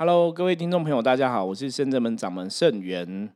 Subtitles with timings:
[0.00, 3.28] Hello，各位听众朋友，大家好，我是深圳门掌门盛元。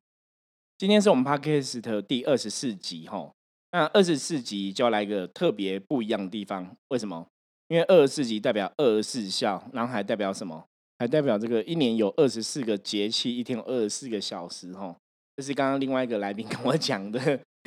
[0.79, 3.33] 今天是我们 Podcast 第二十四集哈。
[3.73, 7.27] 那二十四集就要来一个特别不一样的地方，为什么？
[7.67, 10.65] 因为二十四集代表二十四孝，然后还代表什么？
[11.01, 14.95] 还代表这个一年有二十四个节气，一天有二十四个小时哈。
[15.37, 17.19] 这是刚刚另外一个来宾跟我讲的，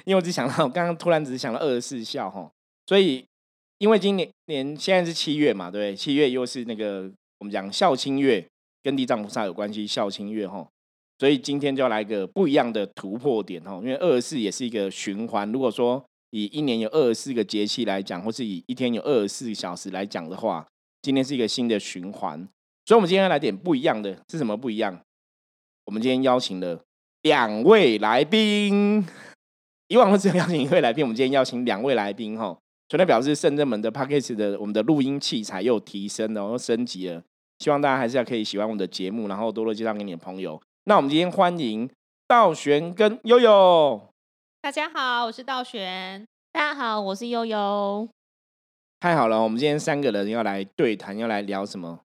[0.05, 2.49] 因为我只想到我刚刚突然只是想到二十四孝哈，
[2.87, 3.25] 所以
[3.79, 5.95] 因为今年年现在是七月嘛，对不对？
[5.97, 8.47] 七月又是那个我们讲孝亲月，
[8.85, 10.67] 跟地藏菩萨有关系，孝亲月哈。
[11.17, 15.51] 所以今天就要来一个不一样的突破点哈，因为二十四也是一个循环。
[15.51, 20.63] 如果说以一年有二十四个节气来讲，或是以一天有二十四小时来讲的话，
[21.01, 22.47] 今天是一个新的循环。
[22.85, 25.01] 所以，我们今天要来点不一样的，是什么不一样？
[25.85, 26.79] 我们今天邀请了
[27.23, 29.03] 两位来宾，
[29.87, 32.55] 以往都只有邀请一位来宾，我们今天邀请两位来宾哈，
[32.89, 37.23] 所以表示圣正门的 p a c k a g e 的我们的录音器材又提升了，又升级了。
[37.65, 40.61] 希望大家还是要可以喜欢我们的节目，然后多多介绍给你的朋友。
[40.83, 41.89] 那我们今天欢迎
[42.27, 43.99] 道玄跟悠悠。
[44.61, 46.23] 大家好，我是道玄。
[46.51, 48.07] 大家好，我是悠悠。
[48.99, 52.01] 太好了，我们今天三个人要来对谈，要来聊什么？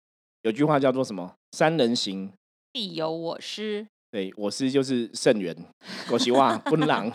[0.42, 1.34] 有句话叫做什么？
[1.52, 2.32] 三人行，
[2.72, 3.86] 必有我师。
[4.10, 5.56] 对，我师就是圣元，
[6.10, 7.08] 我希望不狼。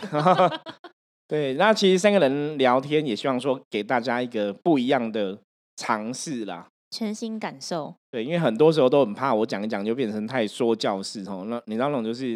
[1.28, 5.38] 对，那其实三个人聊天，也希望说给大家一个不一样的
[5.76, 6.66] 尝试啦。
[6.90, 11.44] 全新感受，对，因为很多时候都很怕我讲一讲就变成太说教式哦。
[11.48, 12.32] 那你知道那种就是，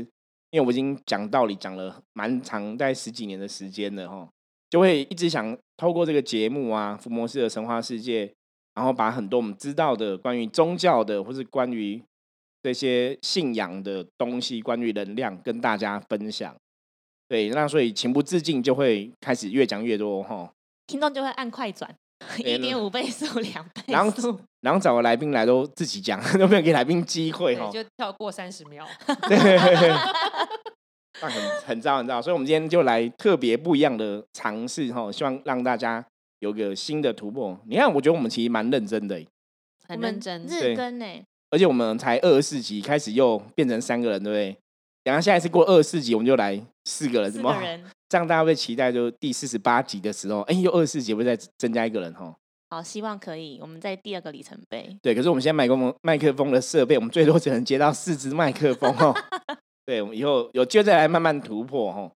[0.50, 4.28] 因为我已经讲道理讲了蛮长，大概十几年的时间了哈，
[4.70, 8.32] 就会一直想透过这个节目啊，福摩斯的神话世界，
[8.74, 12.00] 然后把很多我们知道的关于宗教的，或是关于
[12.62, 16.54] 这些信仰的东西，关于能量跟大家分享。
[17.26, 20.52] 对，那所以情不自禁就会开始越讲越多哈，
[20.86, 21.92] 听众就会按快转。
[22.38, 28.86] 一点五倍速，两倍然后然后找个来宾来都自己讲，都没有给来宾机会哈，就跳过三十秒。
[29.28, 29.90] 对，
[31.20, 36.04] 那很很糟很糟，所以我们今天就来特别不一样的尝试哈，希望让大家
[36.40, 37.58] 有个新的突破。
[37.66, 39.22] 你看，我觉得我们其实蛮认真的，
[39.86, 41.06] 很认真，日更呢。
[41.50, 44.56] 而且我们才二十四集开始又变成三个人，对不对？
[45.04, 47.84] 然后下一次过二十四集，我们就来四个人，四个人。
[48.14, 52.32] 这样大家会期待，就第四十八集的时候，哎，又二十四集会再增加一个人哈。
[52.70, 54.96] 好，希望可以，我们在第二个里程碑。
[55.02, 59.12] 对，可是我们现在麦克风麦克风的设备，我们最多只能接到四支麦克风哦。
[59.84, 62.08] 对，我们以后有机会再来慢慢突破哈。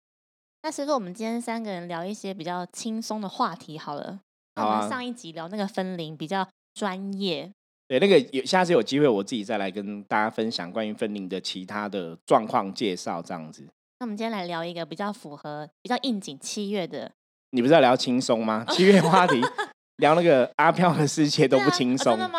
[0.64, 4.20] 那所以说，我们今天三个人聊一些比较轻松的话题好了。
[4.56, 4.86] 好啊。
[4.86, 7.50] 上一集聊那个分龄比较专业。
[7.88, 13.66] 对，那个有下次有机会我自己再来跟大家分享关于分龄的其他的状况介绍，这样子。
[13.98, 17.10] 那我们今天来聊一个比较符合、比较应景七月的。
[17.50, 18.62] 你不是要聊轻松吗？
[18.68, 19.40] 七月话题
[19.96, 22.38] 聊那个阿飘的世界都不轻松，真的吗？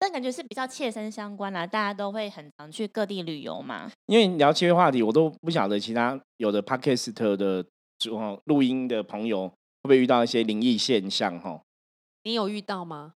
[0.00, 3.88] 但感觉是比较切身相关啦，大家都会很常去各地旅游嘛。
[4.06, 7.64] 因为聊七月话题，我都不晓得其他有的 podcast 的
[8.46, 11.60] 录音的朋友会不会遇到一些灵异现象哈？
[12.24, 13.12] 你有遇到吗？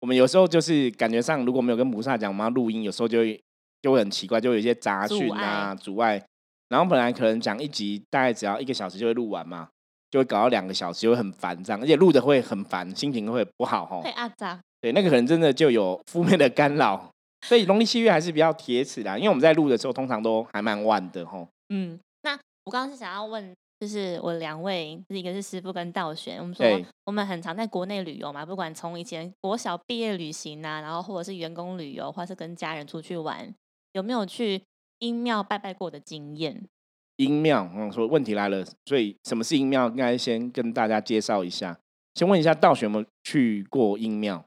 [0.00, 3.42] 我们有时候就是感觉上如果没有跟菩萨讲，我们要录音，有时候就会
[3.80, 6.22] 就会很奇怪，就有一些杂讯啊阻碍。
[6.70, 9.68] 然后本来可能讲一集大概只要一个小时就会录完嘛，
[10.08, 14.00] 就会搞到两个小时，就会很烦这样，而且录的会很烦，心情会不好哈。
[14.00, 14.58] 会阿杂。
[14.80, 17.10] 对，那个可能真的就有负面的干扰，
[17.44, 21.44] 所以农历七月还是比较铁齿的，因为我们在录的时候通常都还蛮晚的哈。
[21.70, 26.64] 嗯，那我刚刚是想要问，就是我两位，是一个是师傅跟道玄，我们说
[27.04, 33.52] 我们很常在国内旅游嘛，不管从以前国小毕业旅行啊，然后或者是员工旅游，或是跟家人出去玩，
[33.92, 34.62] 有没有去？
[35.00, 36.68] 阴庙拜拜过的经验，
[37.16, 39.88] 阴庙，嗯，说问题来了，所以什么是阴庙？
[39.88, 41.78] 应该先跟大家介绍一下。
[42.14, 44.44] 先问一下道玄有没有去过阴庙？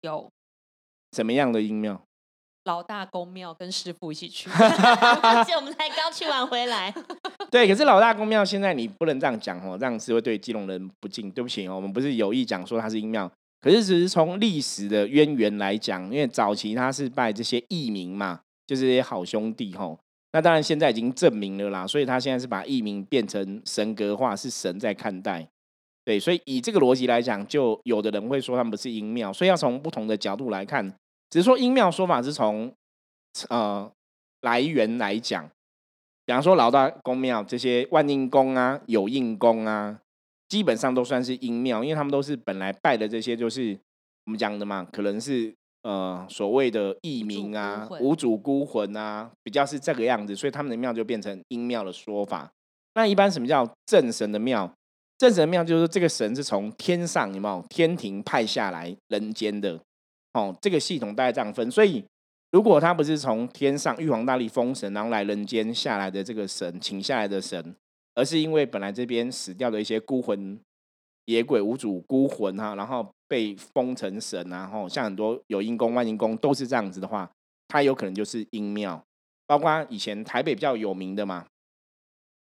[0.00, 0.30] 有。
[1.12, 2.02] 什么样的阴庙？
[2.64, 4.48] 老大公庙，跟师傅一起去。
[4.56, 6.92] 而且我们才刚去完回来。
[7.52, 11.30] 对，可是老大公庙现在你不能这样讲哦，这样是会对基隆人不敬。
[11.30, 13.30] 对不起哦，我们不是有意讲说它是阴庙，
[13.60, 18.40] 可是只是从历史的渊源来讲，因为早期他是拜这些义民嘛。
[18.66, 19.98] 就是些好兄弟吼，
[20.32, 25.46] 那当然现在已经证明了啦，所以他现在是把艺名变成神格化，是神在看待，
[26.04, 30.88] 对，所以以这个逻辑来讲，就有的人会说他们不是阴庙，所以要从不同的角度来看，
[31.28, 32.72] 只是说阴庙说法是从
[33.50, 33.90] 呃
[34.40, 35.46] 来源来讲，
[36.24, 40.00] 比方说老大公庙这些万应宫啊、有应宫啊，
[40.48, 43.78] 基本上都算是阴庙，因为他们都是本来拜的这些，就是
[44.24, 45.54] 我们讲的嘛，可能是。
[45.84, 52.50] 呃，所谓的异名啊，无主孤魂啊，比较是这个样子，所以他们的庙就变成阴庙的说法。
[52.94, 54.72] 那一般什么叫正神的庙？
[55.18, 59.78] 正神庙就是这个神是从天上有没有天庭派下来人间的？
[60.32, 61.70] 哦，这个系统大概这样分。
[61.70, 62.02] 所以
[62.50, 67.76] 如果他不是从天上玉皇大帝封神，然后来人间下来的这个神，请下来的神，
[68.14, 70.58] 而是因为本来这边死掉的一些孤魂
[71.26, 77.30] 野鬼、无主孤魂哈，然后被封成神，然后像很多有阴公、万阴公都是这样子的话，
[77.68, 79.02] 它有可能就是阴庙。
[79.46, 81.46] 包括以前台北比较有名的嘛，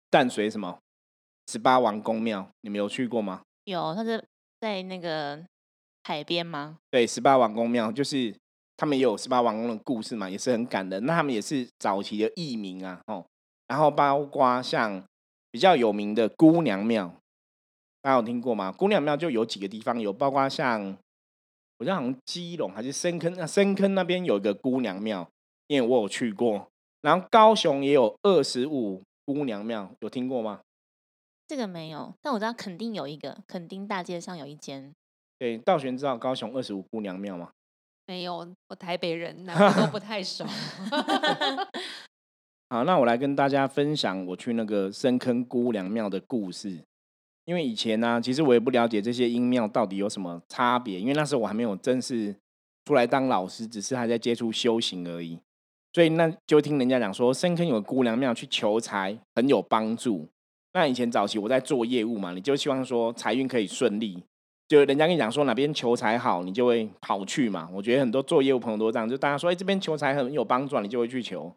[0.10, 0.80] 淡水什么
[1.48, 3.42] 十八王公庙，你们有去过吗？
[3.66, 4.24] 有，它是
[4.60, 5.44] 在那个
[6.04, 6.78] 海边吗？
[6.90, 8.36] 对，十八王公庙就是。
[8.76, 11.06] 他们也有十八王公的故事嘛，也是很感人。
[11.06, 13.24] 那他们也是早期的艺名啊，哦，
[13.68, 15.02] 然后包括像
[15.52, 17.16] 比较有名的姑娘庙，
[18.04, 18.70] 大家有听过吗？
[18.70, 20.98] 姑娘庙就有几个地方有，包括像
[21.78, 25.26] 我像好像基隆还是深坑啊，深坑那边有一个姑娘庙，
[25.68, 26.68] 因为我有去过。
[27.02, 30.60] 然后高雄也有二十五姑娘庙，有听过吗？
[31.48, 34.94] 这个没有，但我知道肯定有一个，肯定大街上有一间。
[35.40, 37.52] 对，道玄知道高雄二十五姑娘庙吗？
[38.08, 40.44] 没有，我台北人，哪都不太熟。
[42.70, 46.84] 好，那我来跟大家分享我去那个深坑姑娘庙的故事。
[47.46, 52.36] 因为以前呢，其实我也不了解这些阴庙到底有什么差别，因为那时候我还没有正式
[52.86, 55.40] 出来当老师，只是还在接触修行而已。
[55.92, 60.28] 所以那就听人家讲说，深坑有个姑娘庙去求财很有帮助。
[60.74, 64.24] 那以前早期我在做业务嘛，你就希望说财运可以顺利。
[64.68, 67.70] 就人家跟你讲说哪边求财好，你就会跑去嘛。
[67.72, 71.54] 我觉得很多做业务朋友都这样，就大家说哎这边求财很有帮助，你就会去求。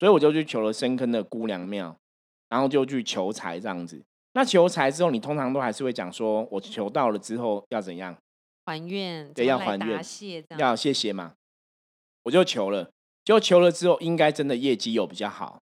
[0.00, 1.96] 所以我就去求了深坑的姑娘庙，
[2.48, 4.02] 然后就去求财这样子。
[4.36, 8.14] 那求财之后，你通常都还是会讲说，我求到了之后要怎样
[8.66, 9.32] 还愿？
[9.32, 11.32] 对，要还愿，谢要谢谢嘛。
[12.24, 12.90] 我就求了，
[13.24, 15.58] 就求了之后，应该真的业绩有比较好。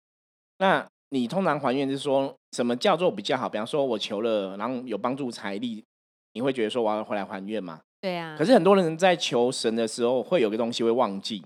[0.59, 3.49] 那你通常还愿是说什么叫做比较好？
[3.49, 5.85] 比方说我求了，然后有帮助财力。
[6.33, 7.81] 你会觉得说我要回来还愿吗？
[8.01, 8.35] 对啊。
[8.37, 11.45] 可是很多人在求神的时候，会有个东西会忘记。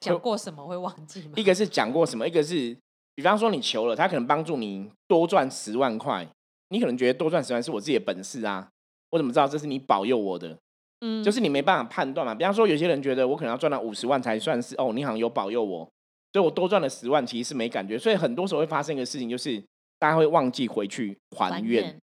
[0.00, 1.34] 讲过什么会忘记吗？
[1.36, 2.76] 一个是讲过什么，一个是，
[3.14, 6.26] 比方说你求了，他可能帮助你多赚十万块，
[6.68, 8.68] 你可能觉得多赚十万是我自己的本事啊，
[9.10, 10.58] 我怎么知道这是你保佑我的？
[11.00, 12.34] 嗯，就是你没办法判断嘛。
[12.34, 15.88] 比方说有些人觉得我可能要赚到五十万才算是哦，你好像有保佑我，
[16.32, 17.98] 所以我多赚了十万其实是没感觉。
[17.98, 19.62] 所以很多时候会发生一个事情，就是
[19.98, 21.98] 大家会忘记回去还愿，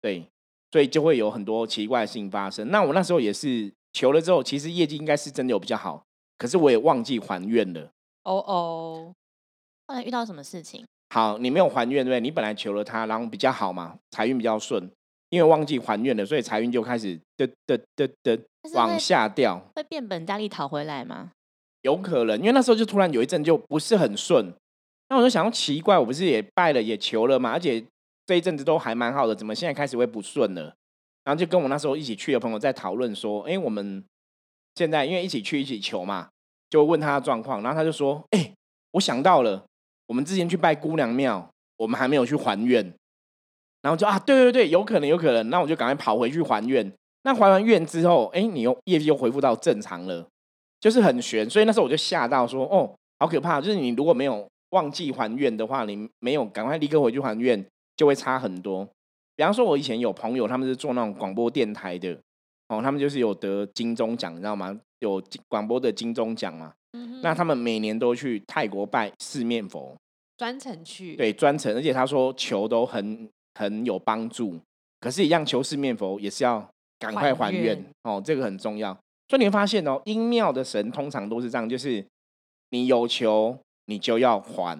[0.00, 0.26] 对。
[0.70, 2.70] 所以就会有很多奇怪的事情发生。
[2.70, 6.02] 那我那时候也是求了之后，其实业绩应该是真的有比较好，
[6.38, 7.90] 可是我也忘记还愿了。
[8.24, 9.14] 哦哦，
[9.92, 10.82] 后来遇到什么事情？
[11.10, 12.20] 好，你没有还愿，对不对？
[12.20, 14.90] 你本来求了他，然后比较好嘛，财运比较顺，
[15.28, 18.38] 因为忘记还愿了，所以财运就开始的的的的
[18.72, 19.60] 往下掉。
[19.76, 21.32] 会变本加厉讨回来吗？
[21.82, 24.50] 有可能，因为那时候就突然有一阵就不是很顺。
[25.10, 27.84] 那我就想，奇怪，我不是也拜了也求了嘛，而且。
[28.24, 30.72] 这一阵子都还蛮好的，怎么现在开始会不顺了？
[31.24, 34.02] 然后就跟我那时候一起去的朋友在讨论说：“哎，我们
[34.76, 36.28] 现在因为一起去一起求嘛，
[36.70, 37.60] 就问他的状况。
[37.62, 38.52] 然后他就说：‘哎，
[38.92, 39.64] 我想到了，
[40.12, 41.48] 我们之前去拜姑娘庙，
[41.78, 42.84] 我们还没有去还愿。’
[43.80, 45.48] 然后就啊，对对对，有可能有可能。
[45.48, 46.92] 那我就赶快跑回去还愿。
[47.22, 50.28] 那还完愿之后，哎，你又业绩又恢复到正常了，
[50.78, 51.48] 就是很悬。
[51.48, 57.64] 所以那时候我就吓到说：‘哦，好可怕！’就是你如果没有忘记还愿的话，你没有赶快立刻回去还愿。”
[57.96, 58.86] 就会差很多。
[59.36, 62.18] 比方说，我以前有朋友，他们是做那种广播电台的，
[62.72, 64.80] 哦，他们就是有得金钟奖，你知道吗？
[65.00, 66.72] 有广播的金钟奖嘛。
[67.22, 69.94] 那他们每年都去泰国拜四面佛，
[70.38, 71.14] 专程去。
[71.16, 74.58] 对，专程，而且他说求都很很有帮助。
[75.00, 76.66] 可是，一样求四面佛也是要
[76.98, 78.92] 赶快还愿哦，这个很重要。
[79.28, 82.04] 所以你会发现哦，阴庙的神通常都是这样，就是
[82.70, 84.78] 你有求，你就要还。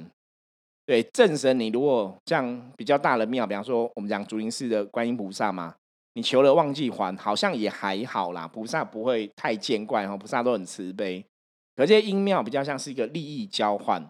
[0.87, 5.75] 对正神，你如果像比较大的庙，比方说我们讲竹林寺的观音菩萨嘛，
[6.14, 11.25] 你求了忘记还，好像也还好啦，菩萨不会太见怪哈，菩萨都很慈悲。
[11.75, 14.02] 可这些阴庙比较像是一个利益交换，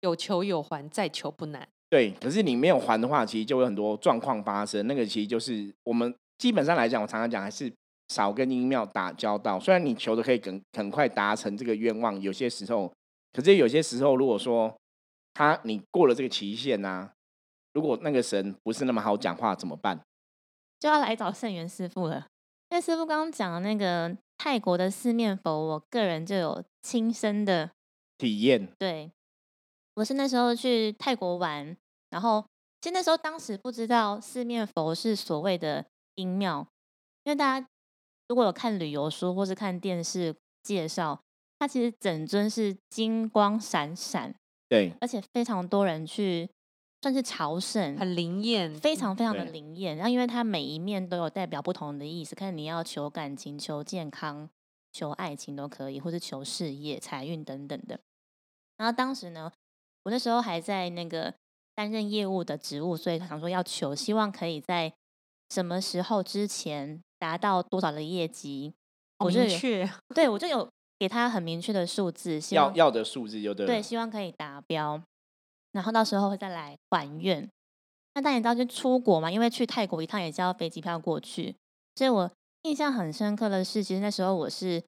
[0.00, 1.68] 有求有还，再求不难。
[1.88, 4.86] 对，可是你没有还的话，其实就有很多状况发生。
[4.86, 7.72] 那个其实就是我们基本上来讲，我常常讲还是
[8.08, 9.58] 少跟阴庙打交道。
[9.58, 12.92] 虽然你求的可以很很快达成这个愿望，有些时候，
[13.32, 14.74] 可是有些时候如果说。
[15.32, 17.08] 他，你过了这个期限呐，
[17.72, 19.98] 如果那个神不是那么好讲话，怎么办？
[20.80, 22.26] 就要来找圣元师傅了。
[22.70, 27.70] 因为师傅刚刚讲的那个泰国的四面佛，我个人就有亲身的
[28.16, 28.68] 体验。
[28.78, 29.12] 对，
[29.94, 31.76] 我是那时候去泰国玩，
[32.10, 32.44] 然后
[32.80, 35.84] 其实那时候当时不知道四面佛是所谓的
[36.14, 36.66] 阴庙，
[37.24, 37.66] 因为大家
[38.28, 41.20] 如果有看旅游书或是看电视介绍，
[41.58, 44.34] 它其实整尊是金光闪闪。
[44.68, 46.48] 对，而且非常多人去，
[47.02, 49.96] 算是朝圣，很灵验，非常非常的灵验。
[49.96, 54.48] 然后，因为它每一面都有代表不同的意思，看你要求感情、求健康，
[54.92, 57.98] 求爱情都可以，或是求事业、财运等等的。
[58.76, 59.50] 然后当时呢，
[60.04, 61.34] 我那时候还在那个
[61.74, 64.92] 担任业务的职务，所以想说要求，希望可以在
[65.48, 68.74] 什么时候之前达到多少的业绩。
[69.18, 70.66] 我就确，对我就有
[70.98, 73.66] 给他很明确的数字，要要的数字就对。
[73.66, 75.02] 对，希望可以达标，
[75.72, 77.48] 然后到时候会再来还愿。
[78.14, 81.54] 那大家知道就出国嘛，因为去泰国一趟也交飞机票过去，
[81.94, 82.28] 所以我
[82.62, 84.82] 印象很深刻的是，其实那时候我是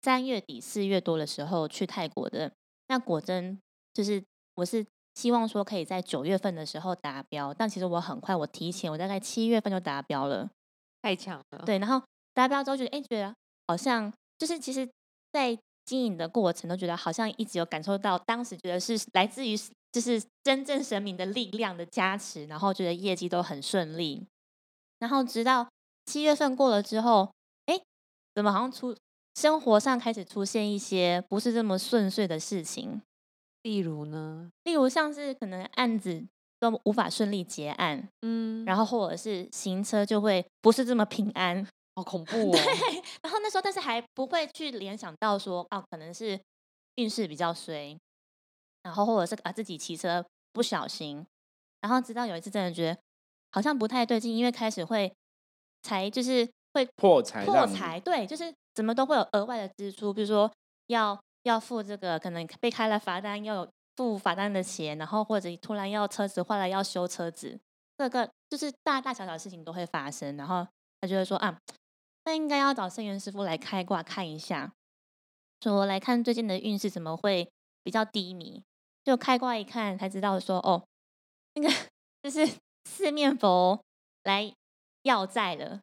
[0.00, 2.50] 三月底四月多的时候去泰国的。
[2.88, 3.60] 那果真
[3.92, 4.24] 就是
[4.54, 4.84] 我是
[5.14, 10.48] 希望说可以在九月份的时候达标，但其实我很快，我提前我大概七月份就达标了，
[11.02, 11.64] 太强了。
[11.66, 13.34] 对，然后达标之后觉得哎，觉得
[13.66, 14.88] 好像就是其实，
[15.30, 19.54] 在经营的过程都觉得好像一直有感受到，当时觉得是来自于。
[19.90, 24.26] 就是真正神明的力量的加持，然后觉得业绩都很顺利，
[24.98, 25.68] 然后直到
[26.06, 27.32] 七月份过了之后，
[27.66, 27.80] 哎，
[28.34, 28.94] 怎么好像出
[29.34, 33.00] 生活上开始出现一些不是这么顺遂的事情？
[33.62, 34.50] 例如呢？
[34.64, 36.24] 例如像是可能案子
[36.60, 41.66] 都无法顺利结案，嗯，然后或者是行车就会不是这么平安，
[41.96, 42.52] 好恐怖哦。
[42.52, 46.40] 对，然后那时候但是还不会去联想到说，哦，可能是
[46.96, 47.98] 运势比较衰。
[48.88, 51.26] 然后或者是啊自己骑车不小心，
[51.82, 52.98] 然后直到有一次真的觉得
[53.52, 55.14] 好像不太对劲，因为开始会
[55.82, 60.50] 财就是会破财破财，对，就是怎么都会有额外的支出，比如说
[60.86, 67.60] 要要付这个可能被开了罚单要有付罚单的钱，然后或者突然要车子坏了要修车子，
[67.98, 70.34] 这个就是大大小小的事情都会发生。
[70.38, 70.66] 然后
[71.02, 71.58] 他就会说啊，
[72.24, 74.72] 那应该要找圣元师傅来开挂看一下，
[75.60, 77.50] 说来看最近的运势怎么会
[77.82, 78.62] 比较低迷。
[79.08, 80.84] 就开挂一看，才知道说哦，
[81.54, 81.74] 那个
[82.22, 82.46] 就是
[82.84, 83.82] 四面佛
[84.24, 84.52] 来
[85.00, 85.80] 要债了。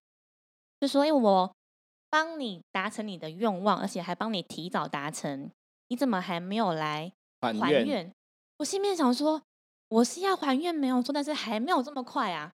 [0.79, 1.55] 就说因为我
[2.07, 5.49] 帮你达成你的愿望，而且还帮你提早达成，
[5.87, 8.11] 你怎么还没有来还愿？
[8.59, 9.41] 我心里面想说，
[9.87, 12.51] 我是要还愿没有错，但是还没有这么快啊。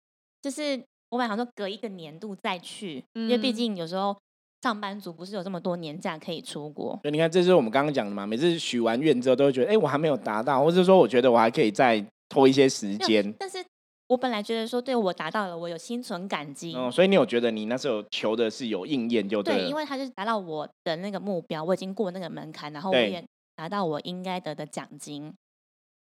[0.42, 4.18] 就是我本来想说隔一个年度再去，因为毕竟有时候。
[4.66, 7.00] 上班族不是有这么多年假可以出国？
[7.04, 8.26] 所以你看，这就是我们刚刚讲的嘛。
[8.26, 13.32] 每次许完愿之后，都会觉得，哎，我还没有达到，或者说，我觉得我还可以再拖一些时间。
[13.38, 13.64] 但是
[14.08, 16.74] 我本来觉得说，对我达到了，我有心存感激。
[16.74, 19.54] 哦，所以你有觉得你那时候求的是有应验就对。
[19.54, 23.24] 对，因为他就是达到我的那个目标，我已经过那个门槛，然后我也
[23.58, 25.32] 拿到我应该得的奖金，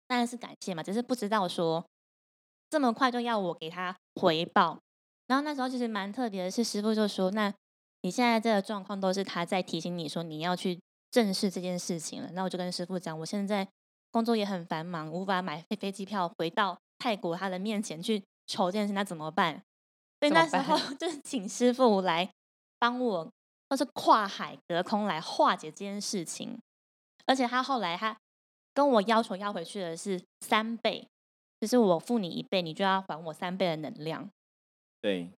[0.08, 0.82] 当然是感谢嘛。
[0.82, 1.84] 只是不知道说
[2.70, 4.80] 这么快就要我给他回报。
[5.28, 7.54] 然后那时候其实蛮特别的是，师傅就说那。
[8.04, 10.78] 你现在这个状况都是他在提醒你说你要去
[11.10, 12.30] 正视这件事情了。
[12.34, 13.66] 那我就跟师傅讲，我现在
[14.12, 19.64] 工作也很繁忙，无法买飞飞机票回到泰国他的面前去求这件事，那怎么办？
[20.20, 22.30] 所以那时候 就是请师傅来
[22.78, 23.32] 帮我，
[23.70, 26.60] 那是跨海隔空来化解这件事情。
[27.26, 28.18] 而且他后来他
[28.74, 31.08] 跟我要求要回去的是三倍，
[31.62, 34.30] 就是我付你一倍，你就要还我三倍的能量。
[35.00, 35.32] 对。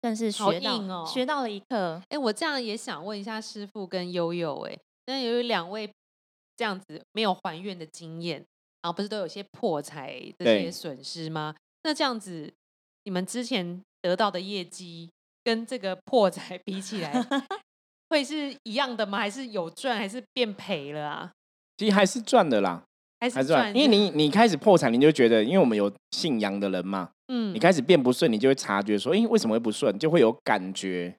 [0.00, 5.90] 但是学到学到了一课，哎，我这样也想问一下师傅跟悠悠，哎，那由于两位
[6.56, 8.38] 这样子没有还愿的经验，
[8.82, 11.54] 然后不是都有些破财这些损失吗？
[11.82, 12.52] 那这样子，
[13.04, 15.10] 你们之前得到的业绩
[15.44, 17.12] 跟这个破财比起来，
[18.10, 19.18] 会是一样的吗？
[19.18, 21.32] 还是有赚，还是变赔了啊？
[21.76, 22.84] 其实还是赚的啦。
[23.20, 31.14] 还是赚，因为你你开始破产，你就觉得，因为我们有信仰的人嘛，嗯，你开始变不顺，你就会察觉说，哎，为什么会不顺，就会有感觉。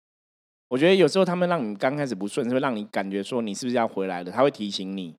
[0.68, 5.16] 我觉得有时候他们让你刚开始不顺，是会让你感觉说你是不是要回来了，他会提醒你。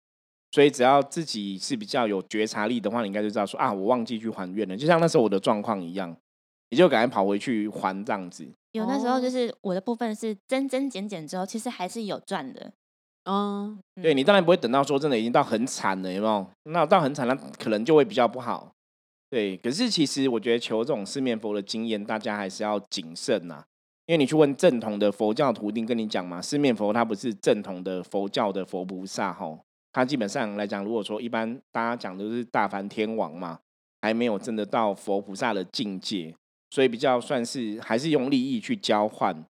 [0.52, 4.76] 所以只要自己是比较有觉察力的话，你应该就知道说啊，我忘记去还愿了。
[4.76, 6.16] 就像那时候我的状况一样，
[6.70, 8.48] 你就赶快跑回去还这样子。
[8.72, 12.72] 有那时候就是我的部分是增增减减之后，其实还是有赚的。
[13.24, 16.46] 嗯，对你当然不会等到说真的已经到很惨了，有没有？
[16.64, 18.72] 那到很惨那，可能就会比较不好。
[19.30, 23.64] 对，可是其实我觉得求这种四面佛的经验，大家还是要谨慎呐。
[24.06, 29.56] 因为你去问正统的佛教徒，一定跟你讲嘛，四面佛他不是正统的佛教的佛菩萨哈。
[29.92, 33.60] 他基本上来讲，如果说一般大家讲的是大梵天王嘛，
[34.02, 36.34] 还没有真的到佛菩萨的境界，
[36.70, 39.44] 所以比较算是还是用利益去交换。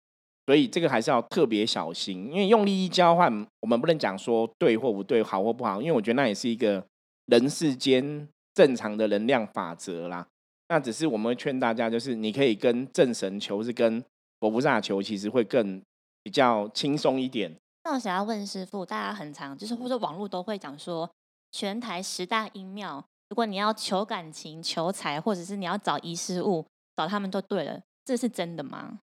[0.46, 6.84] 所以这个还是要特别小心，因为用利益交换，我们不能讲说对或不对，好或不好，因为我觉得那也是一个
[7.26, 8.28] 人世间
[8.60, 10.26] 正常的能量法则啦。
[10.68, 14.04] 那只是我们会劝大家，就是你可以跟正神求，是跟
[14.38, 15.80] 佛菩萨求，其实会更
[16.22, 17.56] 比较轻松一点。
[17.84, 21.10] 那我想要问师傅，大家很常就是或者网络都会讲说，
[21.50, 29.00] 全台十大阴庙，如果你要求感情、求财，或者是你要找遗失物，找他们就对了，这是真的吗？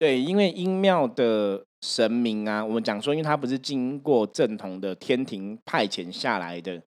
[0.00, 6.82] 对，因为阴庙的神明啊，我们讲说，因为他不是经过正统的天庭派遣下来的，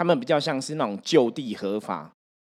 [0.00, 2.10] 他们比较像是那种就地合法。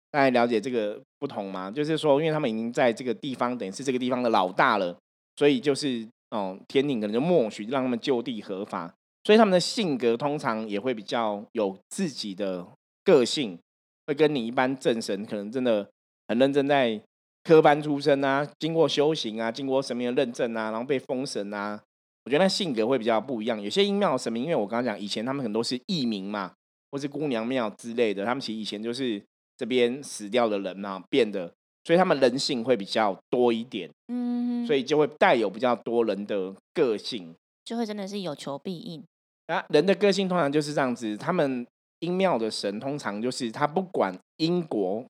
[0.09, 1.69] 大家了解这个不同吗？
[1.69, 4.97] 就是说，因为他们已经在这个地方，等于是这个地方的老大了，
[5.35, 8.93] 所以就是哦，天庭可能就默许让他们就地合法，
[9.25, 12.65] 所以他们的性格通常也会比较有自己的
[13.03, 13.59] 个性，
[14.07, 15.89] 会跟你一般正神可能真的
[16.29, 17.01] 很认真在。
[17.45, 21.77] 科班出身啊，经过修行啊，经过神明的认证啊，然后被封神啊，
[22.23, 23.61] 我觉得他性格会比较不一样。
[23.61, 26.53] 有些阴庙神明，因为我刚刚讲，以前他们很多是义民嘛，
[26.93, 29.19] 或是姑娘庙之类的，他们其实以前就是
[29.57, 31.51] 这边死掉的人啊变的，
[31.83, 37.33] 所以他们人性会比较多一点，嗯，所以就会带有比较多人的个性，
[37.65, 39.03] 就会真的是有求必应
[39.47, 39.65] 啊。
[39.69, 41.65] 人的个性通常就是这样子，他们
[42.01, 45.03] 阴庙的神通常就是他不管因果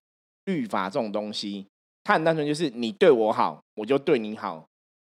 [0.46, 1.66] 律法这种东西。
[2.06, 4.62] 他很单纯，就是你对我好，我就对你好；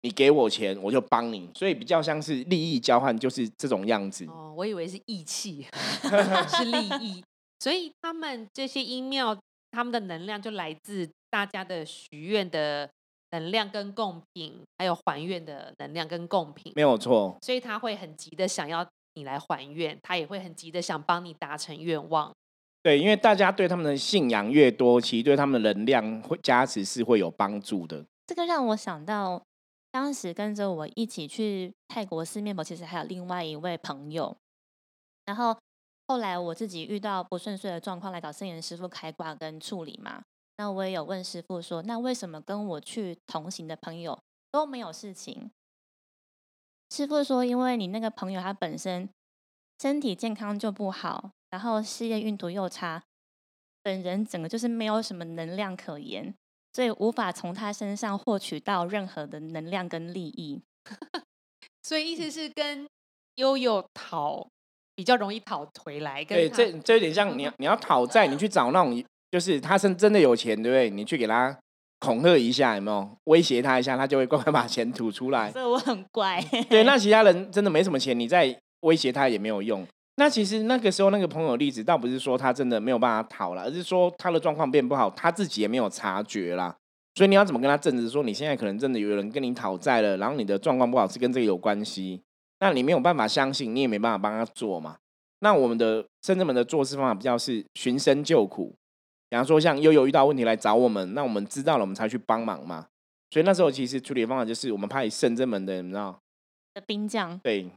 [0.06, 1.50] 你给我钱，我就帮你。
[1.56, 4.24] 所以比较像是利益交换，就是这种样子。
[4.28, 5.66] 哦，我以为是义气，
[6.48, 7.24] 是利益。
[7.60, 9.36] 所以他们这些音庙，
[9.72, 12.88] 他们的能量就来自大家的许愿的
[13.32, 16.72] 能量跟贡品，还有还愿的能量跟贡品。
[16.76, 17.36] 没有错。
[17.42, 18.86] 所以他会很急的想要
[19.16, 22.32] 你来还愿，他也会很急的想帮你达成愿望。
[22.84, 28.06] 对，因为大家对他们的信仰越多，其实对他们的能量会加持是会有帮助的。
[28.28, 29.42] 这个让我想到，
[29.96, 34.36] 当时跟着我一起去泰国吃面包，其实还有另外一位朋友。
[35.24, 35.58] 然后
[36.06, 40.22] 后来我自己遇到不顺遂的状况，来找圣严师傅开挂跟处理嘛。
[40.58, 44.22] 那我也有问师傅说，那为什么跟我去同行的朋友
[44.52, 45.50] 都没有事情？
[46.90, 49.10] 师傅说，因为你那个朋友他本身
[49.80, 51.32] 身体健康就不好。
[51.52, 53.02] 然后事业运途又差，
[53.82, 56.36] 本人整个就是没有什么能量可言，
[56.76, 60.62] 所以无法从他身上获取到任何的能量跟利益。
[61.82, 62.86] 所以意思是跟
[63.36, 64.46] 悠悠讨
[64.94, 66.22] 比较容易讨回来。
[66.26, 70.90] 对，这这有点像你你要讨债，你去找那种就是他是真的有钱，对不对？
[70.90, 71.58] 你去给他
[72.02, 75.50] 恐吓一下，有没有威胁他一下，他就会 乖乖把钱吐出来。
[75.54, 76.44] 所以我很乖。
[76.70, 79.88] 对，那 其他人真的没什么钱，你再威胁他也没有用。
[80.18, 86.76] 那其实那个时候那个朋友例子，倒不是说他真的没有办法讨了，而是说他的状况变不好，他自己也没有察觉啦。
[87.16, 92.22] 所以你要怎么跟他证实说你现在可能真的有人跟你讨债了，然后你的状况不好是跟这个有关系？
[92.60, 94.98] 那你没有办法相信，你也没办法帮他做嘛。
[95.40, 98.74] 那我们的深圳们的做事方法比较是寻声救苦，
[99.30, 102.88] 比方说像悠悠遇到问题来找我们，那我们知道了我们才去帮忙嘛。
[103.32, 106.18] 所以那时候其实处理的方法就是我们派深圳门的，你知道
[106.74, 107.70] 的兵将对。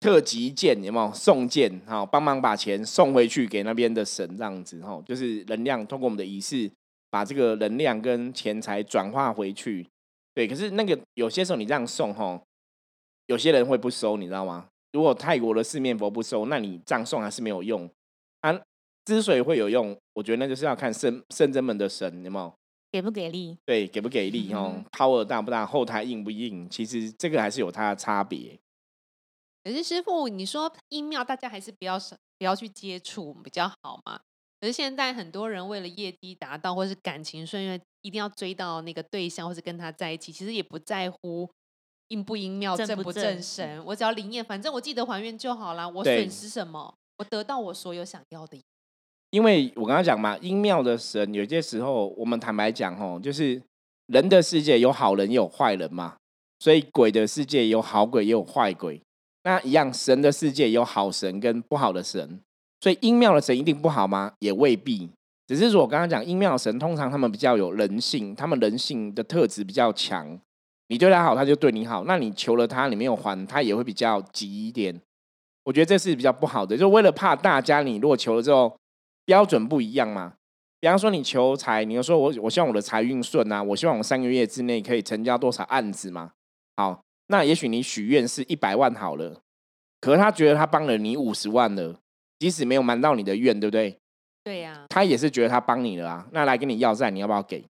[0.00, 1.80] 特级剑有没有送剑？
[1.86, 6.70] 好，帮忙把钱送回去给那边的神，这样子哈，就是能量通过我们的仪式，
[7.10, 9.86] 把这个能量跟钱财转化回去。
[10.32, 12.40] 对，可是那个有些时候你这样送哈，
[13.26, 14.66] 有些人会不收，你知道吗？
[14.92, 17.88] 如果泰国的四面佛不收，那你这样送还是没有用。
[18.40, 18.58] 啊，
[19.04, 22.50] 之所以会有用，我觉得那就是要看圣圣真门的神有没有
[22.90, 23.58] 给不给力。
[23.66, 28.58] 对，给不给力哦，power 大不大，后台硬不硬，其实这个还是有它的差别。
[29.62, 31.98] 可是师傅，你说阴庙大家还是不要
[32.38, 34.18] 不要去接触比较好嘛？
[34.60, 41.50] 可是现在很多人为了业绩达到，或是感情顺，因一定要追到那个对象，或是跟他在一起，其实也不在乎
[42.08, 45.88] 阴不阴庙正不正神，我只要灵验，反正我记得还愿就好啦。
[45.88, 46.94] 我损失什么？
[47.18, 48.58] 我得到我所有想要的。
[49.30, 53.62] 因为我刚刚讲嘛，阴庙的神有些时候，我们坦白讲哦，就是
[54.06, 56.16] 人的世界有好人也有坏人嘛，
[56.58, 59.00] 所以鬼的世界有好鬼也有坏鬼。
[59.44, 62.40] 那一样，神的世界有好神跟不好的神，
[62.80, 64.32] 所以阴庙的神一定不好吗？
[64.40, 65.08] 也未必。
[65.46, 70.38] 只是说我刚刚讲阴庙神，通常他们比较有人性，他们人性的特质比较强。
[70.88, 72.04] 你对他好，他就对你好。
[72.04, 75.00] 那你求了他，你没有还，他也会比较急一点。
[75.64, 78.76] 我觉得这是比较不好的，就为了怕大家，你如果求了之后
[79.24, 80.34] 标准不一样嘛。
[80.78, 86.32] 比方说你求财，你又说我我希望我的财运顺啊，我希望我三个月之内可以成交多少案子嘛。
[86.76, 87.00] 好。
[87.30, 89.40] 那也许你许愿是一百万好了，
[90.00, 91.94] 可是他觉得他帮了你五十万了，
[92.40, 93.96] 即使没有瞒到你的愿，对不对？
[94.42, 94.84] 对呀。
[94.88, 97.64] 他也是觉得他帮你了啊，那来跟你要债，你要不要给？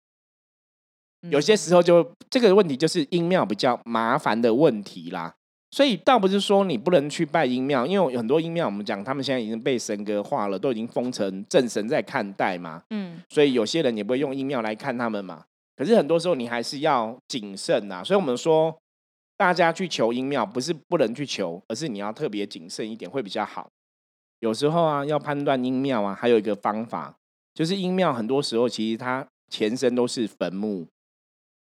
[1.28, 5.34] 有些时候就这个问题就是阴庙比较麻烦的问题啦。
[5.70, 12.82] 所以倒不是说你不能去拜阴庙，因为很多阴庙我们讲他们现在已经被神格化了，都已经封成正神在看待嘛。
[12.88, 13.22] 嗯。
[13.28, 15.44] 所以有些人也不会用阴庙来看他们嘛。
[15.76, 18.02] 可是很多时候你还是要谨慎呐。
[18.02, 18.74] 所以我们说。
[19.40, 23.70] 大家去求阴庙，不是不能去求，而是你要特别谨慎一点，会比较好。
[24.40, 27.16] 有时候啊，要判断阴庙啊，还有一个方法，
[27.54, 30.86] 就是阴庙很多时候其实它前身都是坟墓。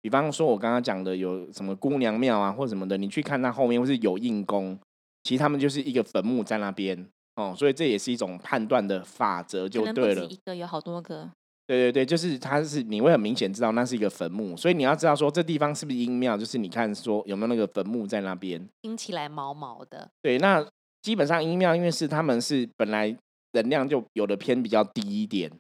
[0.00, 4.78] 比方说我刚刚讲的有什么姑娘庙啊或什么的，你去看它后面或是有印功，
[5.24, 10.24] 其实他们就是一个坟墓在那边哦，所以这也是一种判断的法则，就对了。
[10.24, 11.30] 一个有好多个。
[11.66, 20.08] 对对对，就是它是你会很明显知道那是一个坟墓，所以你要知道说这地方是不是阴庙，就是你看说有没有那个坟墓在那边，听起来毛毛的。
[20.22, 20.64] 对，那
[21.02, 23.16] 基本上阴庙因为是他们是本来
[23.52, 25.50] 能量就有的偏比较低一点，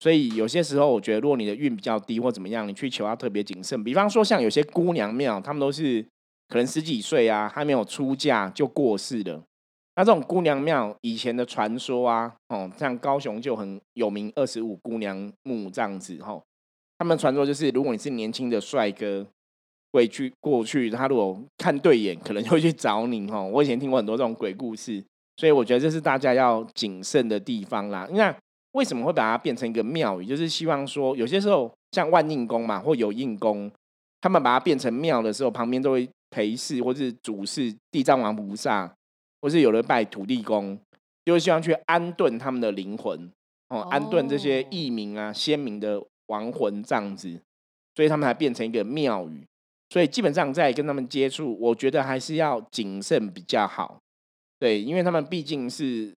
[0.00, 3.84] 所以有些时候我觉得如果你的运比较低或怎么样，你去求要特别谨慎。
[3.84, 6.04] 比方说像有些姑娘庙，他们都是
[6.48, 9.42] 可能十几岁啊，还没有出嫁就过世了。
[9.96, 16.42] 那这种姑娘庙以前的传说啊，哦，像高雄就很有名二十五姑娘墓这样子，吼，
[16.98, 19.24] 他们传说就是如果你是年轻的帅哥，
[19.92, 23.46] 会去过去，他如果看对眼，可能就会去找你，吼。
[23.46, 25.00] 我以前听过很多这种鬼故事，
[25.36, 28.08] 所以我觉得这是大家要谨慎的地方啦。
[28.10, 28.36] 那
[28.72, 30.26] 为什么会把它变成一个庙宇？
[30.26, 33.70] 就是希望说，有些时候像万应宫嘛，或有应宫，
[34.20, 38.92] 他们把它变成庙的时候，旁边都会陪侍或是主事地藏王菩萨。
[39.44, 40.78] 或是有人拜土地公，
[41.22, 43.30] 就是希望去安顿他们的灵魂
[43.68, 47.38] 哦，安顿这些异民啊、先民的亡魂这样子，
[47.94, 49.44] 所以他们才变成一个庙宇。
[49.90, 53.98] 所以基本上在跟他们接触，我觉得还是要谨慎比较好。
[54.58, 56.10] 对，因为他们毕竟是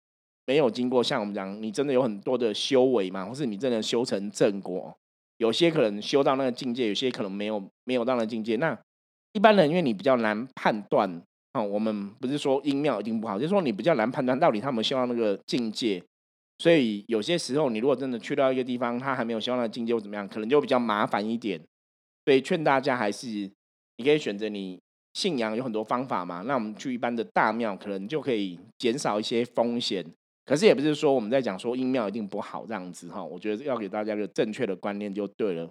[0.45, 4.95] 没有经过像我们讲，你真的有很多的修为嘛，或是你真的修成正果，
[5.39, 8.57] 有些可能修到那个境界，有些可能没有没有到那境界。
[8.57, 8.79] 那
[9.33, 11.23] 一般人因为你比较难判断。
[11.55, 16.03] 哦，我们不是说音庙一定不好，就是说你比较难判断到底他们修到那个境界，
[16.59, 21.61] 所以有些时候你如果真的去到一个地方，他还没有修到那个境界或怎么样，可能就比较麻烦一点。
[22.25, 23.29] 所以劝大家还是
[23.99, 24.81] 你可以选择你
[25.13, 30.05] 信仰有很多方法嘛，那我们去一般的大庙，可能就可以减少一些风险。
[30.45, 35.71] 可是也不是说我们在讲说音庙一定不好这样子哈，我觉得要给大家一个正确的观念就对了。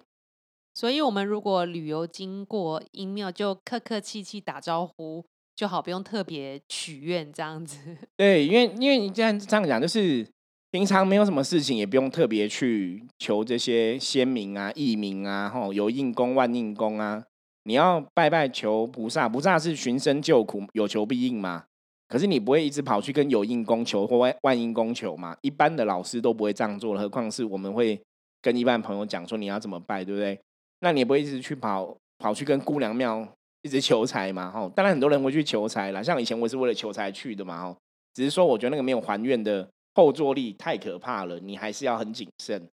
[0.72, 5.26] 所以我们如果旅游经过音庙，就客客气气打招呼。
[5.56, 7.78] 就好，不用特别许愿这样子。
[8.16, 10.26] 对，因为因为你这样这样讲，就是
[10.72, 17.22] 平常没有什么事情，也不用特别去求这些先民啊、义民啊，吼有应公万应公啊。
[17.64, 21.64] 你要拜拜求菩萨，菩萨是寻声救苦，有求必应嘛。
[22.08, 25.36] 可是你不会一直跑去跟有应公求或万万应公求嘛？
[25.40, 27.98] 一般的老师都不会这样做，何况是我们会
[28.42, 30.38] 跟一般朋友讲说你要怎么拜，对不对？
[30.80, 33.26] 那你也不会一直去跑跑去跟姑娘庙。
[33.64, 36.02] 一直求财嘛，哈，当然很多人会去求财啦。
[36.02, 37.76] 像以前我是为了求财去的嘛，哈，
[38.12, 42.68] 只是说我觉得那个没有还愿的后坐力太可怕了，你还是要很谨慎。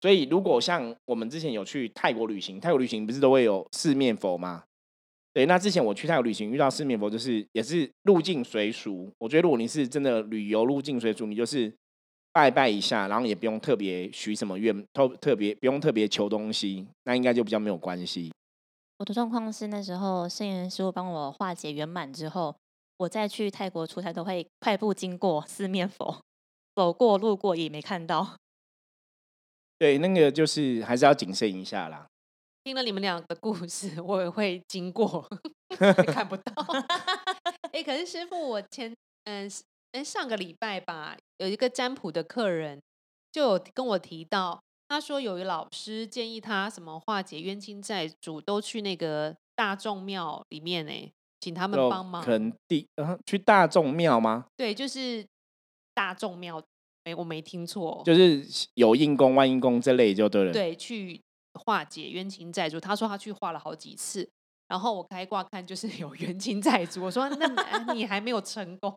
[0.00, 4.64] 所以如果像我们之前有去泰国旅行，泰国旅行不是都会有四面佛吗？
[5.34, 9.12] 对，那之前我去泰国旅行遇到四面佛，就是也是入境随俗。
[9.18, 11.70] 我觉得如果你是真的旅游入境随俗，你就是
[12.32, 18.32] 拜拜一下，然后也不用特别许什么愿，特特别不用特别求东西，那应该就比较没有关系。
[19.00, 22.54] 我的状况是那时候圣元师傅帮我化解圆满之后，
[22.98, 26.20] 我再去泰国出差都会快步经过四面佛，
[26.76, 28.36] 走过路过也没看到。
[29.78, 32.06] 对，那个就是还是要谨慎一下啦。
[32.62, 35.26] 听了你们俩的故事，我也会经过，
[36.12, 36.52] 看不到。
[37.72, 39.50] 哎，可是师傅，我前嗯
[39.92, 42.78] 哎上个礼拜吧，有一个占卜的客人
[43.32, 44.60] 就有跟我提到。
[44.90, 50.92] 他说有一老师建议他什么化解冤亲债主，都去那个大众庙里面呢，
[51.38, 52.20] 请他们帮忙。
[52.20, 52.84] 可能第
[53.24, 54.46] 去大众庙吗？
[54.56, 55.24] 对，就是
[55.94, 56.60] 大众庙。
[57.04, 60.52] 哎，我没听错，就是有应公万应功这类就对了。
[60.52, 61.22] 对，去
[61.54, 62.80] 化解冤亲债主。
[62.80, 64.28] 他说他去化了好几次，
[64.66, 67.04] 然后我开挂看就是有冤亲债主。
[67.04, 68.92] 我说那你还没有成功。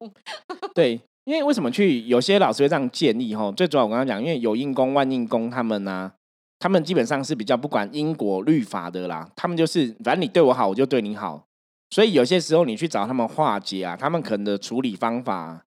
[0.73, 0.99] 对。
[1.25, 3.51] 因为为什么去有些老师会这样建议哈？
[3.53, 6.11] 最主要我刚刚讲，因为有应公万应公他们呢，
[6.59, 9.29] 他们基本上是比较不管因果律法的啦。
[9.35, 11.45] 他们就是反正你对我好，我就对你好。
[11.91, 15.63] 所以有些时候你去找他们化解啊，他们可能的处理方法，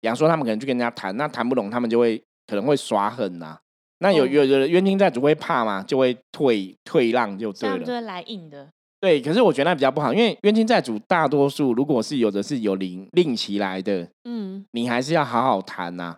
[0.00, 3.58] 比方说他们可能去跟人家谈，那谈不拢，他们就会可能会耍狠呐。
[4.00, 7.78] 那有有的冤亲债主会怕嘛，就会退退让就对了。
[7.78, 8.68] 就会来硬的。
[9.00, 16.16] 对，可是我觉得那比较不好，因为冤亲债主大多数如果是有的是有灵令起来的，嗯，你还是要好好谈呐。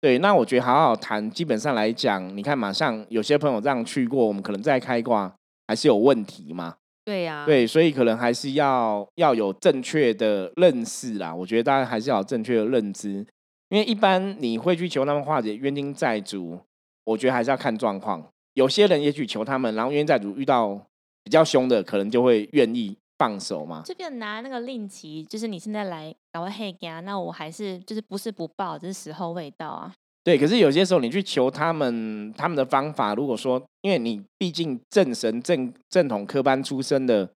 [0.00, 5.34] 对，那我觉得好好谈，基本上来讲，你看马上有些朋友这样去过，我们可能再开挂
[5.66, 6.76] 还是有问题嘛。
[7.04, 11.34] 对呀，对，所以可能还是要要有正确的认识啦。
[11.34, 13.26] 我觉得大家还是要有正确的认知，
[13.70, 16.60] 因为一般你会去求他们化解冤亲债主，
[17.04, 18.24] 我觉得还是要看状况。
[18.54, 20.80] 有些人也许求他们，然后冤亲债主遇到。
[21.24, 23.82] 比较凶的，可能就会愿意放手嘛。
[23.84, 29.92] 这边拿那个令旗，就是你现在来搞个黑家，那我还是就是不是不报，这是时候未到啊。
[30.24, 37.28] 对，可是有些时候你去求他们，他们的方法，如果说，因为你毕竟正神正正统科班出身的，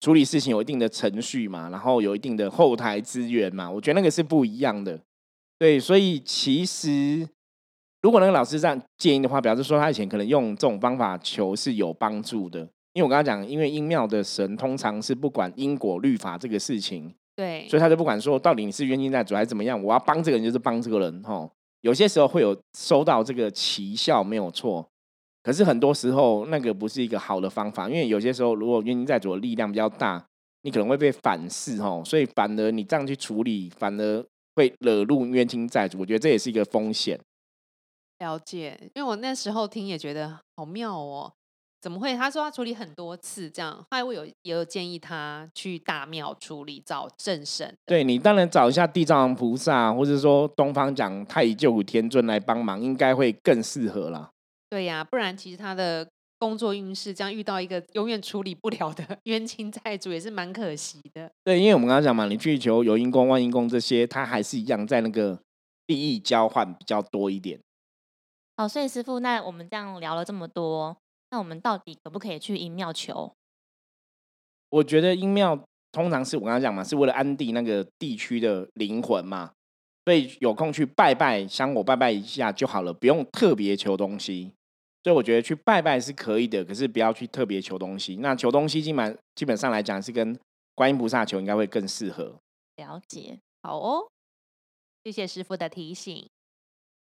[0.00, 5.00] 处理事情有一定的程序嘛，然后有一定的后台资源嘛，我觉得那个是不一样的。
[5.58, 7.28] 对，所以其实
[8.02, 12.68] 如果那个老师这样建议的话，表示说他以前可能用这种方法求是有帮助的。
[12.94, 21.50] 因为我刚刚讲，因为阴庙的神通常是不管因果律法这个事情，对，所以他就不管说到底你是冤亲债主还是怎么样，我要帮这个人就是帮这个人，吼。
[21.80, 24.88] 有些时候会有收到这个奇效没有错，
[25.42, 30.24] 可是很多时候那个不是一个好的方法，因为有些时候如果冤亲债主的力量比较大，
[30.62, 32.02] 你可能会被反噬，吼。
[32.04, 37.20] 所以反而你这样去处理，反而会惹怒冤亲债主，我觉得这也是一个风险。
[38.20, 41.32] 了解，因为我那时候听也觉得好妙哦。
[41.84, 42.16] 怎么会？
[42.16, 43.76] 他说他处理很多次，这样。
[43.76, 47.76] 后来我有也有建议他去大庙处理，找正神。
[47.84, 54.30] 对你当然找一下地藏王菩萨，或者说东方讲太乙救苦天尊来帮忙，应该会更适合啦。
[54.70, 61.30] 对呀，不然其实他的工作运势这样遇到一个永远处理不了的 冤亲债主，也是蛮可惜的。
[61.44, 65.38] 对，因为我们刚刚讲嘛，你去求有因公、万因公这些，他还是一样在那个
[65.88, 67.60] 利益交换比较多一点。
[68.56, 70.96] 好，所以师傅，那我们这样聊了这么多。
[71.30, 73.32] 那我们到底可不可以去阴庙求？
[74.70, 75.58] 我觉得阴庙
[75.92, 79.52] 通常是我刚刚讲嘛，是为了安定那个地区的灵魂嘛，
[80.04, 84.52] 所以有空去拜拜香火拜拜一下就好了，不用特别求东西。
[85.02, 88.16] 所以我觉得去拜拜是可以的，可是不要去特别求东西。
[88.16, 90.38] 那求东西基本基本上来讲是跟
[90.74, 92.34] 观音菩萨求应该会更适合。
[92.76, 94.08] 了解，好哦，
[95.04, 96.28] 谢谢师傅的提醒。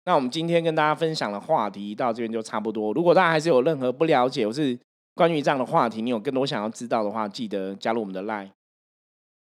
[0.06, 2.94] 那我们今天跟大家分享的话题到这边就差不多。
[2.94, 4.80] 如果大家还是有任何不了解，或是
[5.16, 8.52] 关于这样的话题，你有更多想要知道的话，记得加入我们的 Line，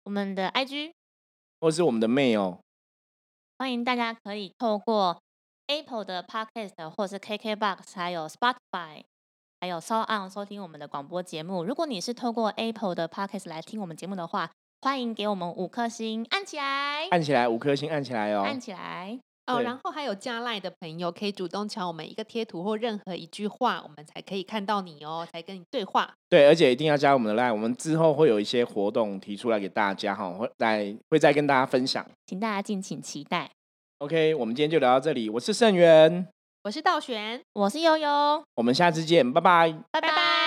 [0.05, 0.93] 我们的 IG，
[1.61, 2.59] 或是我们的 Mail。
[3.59, 5.21] 欢迎大家可以透过
[5.67, 9.03] Apple 的 Podcast，或是 KKBox，还有 Spotify，
[9.61, 11.65] 还有 s o On 收听我们的广播节目。
[11.65, 19.19] 如果你是透过 Apple 的 Podcast 来听我们节目的话，欢迎给我们五颗星，按起来，按起来，五颗星按起来哦，按起来。
[19.47, 26.15] 哦，然后还有加赖的朋友可以主动抢我们一个贴图或任何一句话，我们才可以看到你哦，才跟你对话。
[26.29, 33.51] 对，而且一定要加我们的赖，我们之后会有一些活动提出来给大家哈，会再会再跟大家分享，请大家敬请期待。
[33.99, 36.29] OK，我们今天就聊到这里，我是盛元，
[36.65, 40.42] 我是道玄，我是悠悠，我们下次见，拜拜，拜拜。